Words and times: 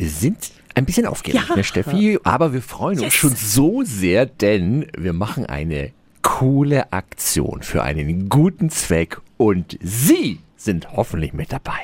Wir 0.00 0.08
sind 0.08 0.50
ein 0.74 0.86
bisschen 0.86 1.04
aufgeregt, 1.04 1.44
Ja. 1.50 1.56
ne, 1.56 1.62
Steffi? 1.62 2.18
Aber 2.24 2.54
wir 2.54 2.62
freuen 2.62 2.94
uns 3.00 3.02
Yes. 3.02 3.14
schon 3.14 3.36
so 3.36 3.82
sehr, 3.84 4.24
denn 4.24 4.86
wir 4.96 5.12
machen 5.12 5.44
eine 5.44 5.90
coole 6.22 6.90
Aktion 6.90 7.60
für 7.62 7.82
einen 7.82 8.30
guten 8.30 8.70
Zweck 8.70 9.20
und 9.36 9.78
Sie 9.82 10.38
sind 10.56 10.90
hoffentlich 10.92 11.34
mit 11.34 11.52
dabei. 11.52 11.80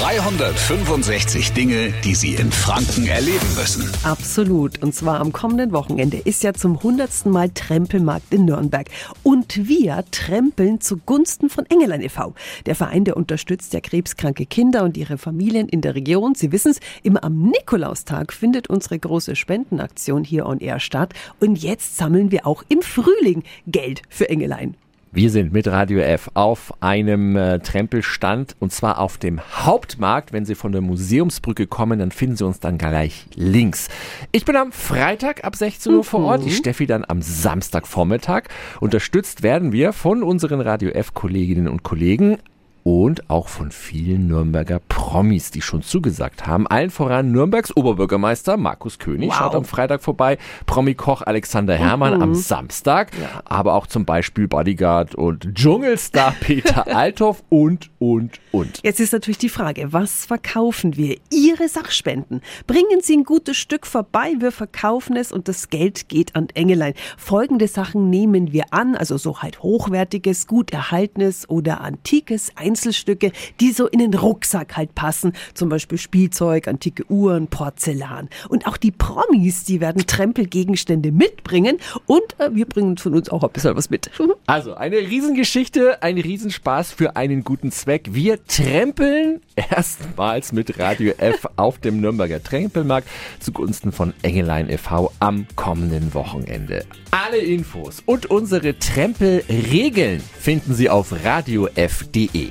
365 0.00 1.52
Dinge, 1.52 1.92
die 2.02 2.14
Sie 2.14 2.34
in 2.34 2.50
Franken 2.50 3.06
erleben 3.06 3.46
müssen. 3.56 3.90
Absolut. 4.02 4.82
Und 4.82 4.94
zwar 4.94 5.20
am 5.20 5.32
kommenden 5.32 5.72
Wochenende 5.72 6.16
ist 6.16 6.42
ja 6.42 6.52
zum 6.52 6.82
hundertsten 6.82 7.30
Mal 7.30 7.50
Trempelmarkt 7.50 8.32
in 8.34 8.44
Nürnberg. 8.44 8.88
Und 9.22 9.68
wir 9.68 10.04
trempeln 10.10 10.80
zugunsten 10.80 11.48
von 11.48 11.64
Engelein 11.66 12.02
e.V. 12.02 12.34
Der 12.66 12.74
Verein, 12.74 13.04
der 13.04 13.16
unterstützt 13.16 13.72
ja 13.72 13.80
krebskranke 13.80 14.46
Kinder 14.46 14.82
und 14.82 14.96
ihre 14.96 15.16
Familien 15.16 15.68
in 15.68 15.80
der 15.80 15.94
Region. 15.94 16.34
Sie 16.34 16.50
wissen 16.50 16.72
es, 16.72 16.80
immer 17.02 17.22
am 17.22 17.42
Nikolaustag 17.42 18.32
findet 18.32 18.68
unsere 18.68 18.98
große 18.98 19.36
Spendenaktion 19.36 20.24
hier 20.24 20.46
on 20.46 20.58
Air 20.58 20.80
statt. 20.80 21.14
Und 21.38 21.56
jetzt 21.56 21.96
sammeln 21.96 22.32
wir 22.32 22.46
auch 22.46 22.64
im 22.68 22.82
Frühling 22.82 23.44
Geld 23.66 24.02
für 24.08 24.28
Engelein. 24.28 24.76
Wir 25.16 25.30
sind 25.30 25.52
mit 25.52 25.68
Radio 25.68 26.00
F 26.00 26.28
auf 26.34 26.74
einem 26.82 27.36
äh, 27.36 27.60
Trempelstand 27.60 28.56
und 28.58 28.72
zwar 28.72 28.98
auf 28.98 29.16
dem 29.16 29.40
Hauptmarkt. 29.40 30.32
Wenn 30.32 30.44
Sie 30.44 30.56
von 30.56 30.72
der 30.72 30.80
Museumsbrücke 30.80 31.68
kommen, 31.68 32.00
dann 32.00 32.10
finden 32.10 32.34
Sie 32.34 32.44
uns 32.44 32.58
dann 32.58 32.78
gleich 32.78 33.26
links. 33.36 33.88
Ich 34.32 34.44
bin 34.44 34.56
am 34.56 34.72
Freitag 34.72 35.44
ab 35.44 35.54
16 35.54 35.94
Uhr 35.94 36.02
vor 36.02 36.24
Ort, 36.24 36.44
die 36.44 36.50
Steffi 36.50 36.86
dann 36.86 37.04
am 37.06 37.22
Samstagvormittag. 37.22 38.48
Unterstützt 38.80 39.44
werden 39.44 39.70
wir 39.70 39.92
von 39.92 40.24
unseren 40.24 40.60
Radio 40.60 40.90
F 40.90 41.14
Kolleginnen 41.14 41.68
und 41.68 41.84
Kollegen 41.84 42.38
und 42.84 43.30
auch 43.30 43.48
von 43.48 43.70
vielen 43.72 44.28
Nürnberger 44.28 44.78
Promis, 44.88 45.50
die 45.50 45.62
schon 45.62 45.82
zugesagt 45.82 46.46
haben. 46.46 46.66
Allen 46.66 46.90
voran 46.90 47.32
Nürnbergs 47.32 47.74
Oberbürgermeister 47.76 48.56
Markus 48.56 48.98
König 48.98 49.30
Wow. 49.30 49.36
schaut 49.36 49.54
am 49.54 49.64
Freitag 49.64 50.02
vorbei, 50.02 50.38
Promi-Koch 50.66 51.22
Alexander 51.22 51.74
Herrmann 51.74 52.20
am 52.20 52.34
Samstag, 52.34 53.10
aber 53.46 53.74
auch 53.74 53.86
zum 53.86 54.04
Beispiel 54.04 54.46
Bodyguard 54.48 55.14
und 55.14 55.54
Dschungelstar 55.54 56.34
Peter 56.40 56.86
Althoff 56.94 57.42
und, 57.48 57.90
und, 57.98 58.38
und. 58.52 58.80
Jetzt 58.82 59.00
ist 59.00 59.14
natürlich 59.14 59.38
die 59.38 59.48
Frage, 59.48 59.92
was 59.94 60.26
verkaufen 60.26 60.96
wir? 60.96 61.16
Ihre 61.32 61.68
Sachspenden. 61.68 62.42
Bringen 62.66 63.00
Sie 63.00 63.16
ein 63.16 63.24
gutes 63.24 63.56
Stück 63.56 63.86
vorbei, 63.86 64.34
wir 64.40 64.52
verkaufen 64.52 65.16
es 65.16 65.32
und 65.32 65.48
das 65.48 65.70
Geld 65.70 66.10
geht 66.10 66.36
an 66.36 66.48
Engelein. 66.52 66.92
Folgende 67.16 67.66
Sachen 67.66 68.10
nehmen 68.10 68.52
wir 68.52 68.64
an, 68.72 68.94
also 68.94 69.16
so 69.16 69.40
halt 69.40 69.62
hochwertiges, 69.62 70.46
gut 70.46 70.70
erhaltenes 70.70 71.48
oder 71.48 71.80
antikes 71.80 72.52
Einzelstücke, 72.74 73.30
die 73.60 73.70
so 73.70 73.86
in 73.86 74.00
den 74.00 74.14
Rucksack 74.14 74.76
halt 74.76 74.96
passen. 74.96 75.32
Zum 75.54 75.68
Beispiel 75.68 75.96
Spielzeug, 75.96 76.66
antike 76.66 77.04
Uhren, 77.08 77.46
Porzellan. 77.46 78.28
Und 78.48 78.66
auch 78.66 78.76
die 78.76 78.90
Promis, 78.90 79.62
die 79.62 79.80
werden 79.80 80.04
Trempelgegenstände 80.06 81.12
mitbringen 81.12 81.78
und 82.06 82.22
äh, 82.38 82.50
wir 82.52 82.66
bringen 82.66 82.96
von 82.96 83.14
uns 83.14 83.28
auch 83.28 83.44
ein 83.44 83.50
bisschen 83.50 83.76
was 83.76 83.90
mit. 83.90 84.10
Also 84.46 84.74
eine 84.74 84.96
Riesengeschichte, 84.96 86.02
ein 86.02 86.18
Riesenspaß 86.18 86.92
für 86.92 87.16
einen 87.16 87.44
guten 87.44 87.70
Zweck. 87.70 88.10
Wir 88.12 88.44
trempeln 88.44 89.40
erstmals 89.56 90.52
mit 90.52 90.78
Radio 90.78 91.14
F 91.16 91.46
auf 91.56 91.78
dem 91.78 92.00
Nürnberger 92.00 92.42
Trempelmarkt 92.42 93.08
zugunsten 93.40 93.92
von 93.92 94.12
Engelein 94.22 94.68
e.V. 94.68 95.12
am 95.20 95.46
kommenden 95.56 96.12
Wochenende. 96.14 96.84
Alle 97.10 97.38
Infos 97.38 98.02
und 98.04 98.26
unsere 98.26 98.78
Trempelregeln 98.78 100.20
finden 100.20 100.74
Sie 100.74 100.90
auf 100.90 101.14
radiof.de. 101.24 102.50